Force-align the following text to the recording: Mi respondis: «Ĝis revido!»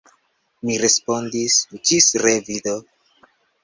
Mi 0.67 0.77
respondis: 0.85 1.59
«Ĝis 1.91 2.11
revido!» 2.27 2.79